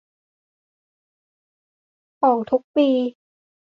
[2.19, 2.89] ของทุกปี